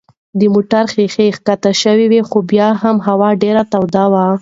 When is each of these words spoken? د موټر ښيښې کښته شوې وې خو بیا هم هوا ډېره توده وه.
د 0.39 0.41
موټر 0.53 0.83
ښيښې 0.93 1.27
کښته 1.33 1.71
شوې 1.81 2.05
وې 2.11 2.21
خو 2.29 2.37
بیا 2.51 2.69
هم 2.81 2.95
هوا 3.07 3.29
ډېره 3.43 3.63
توده 3.71 4.05
وه. 4.11 4.25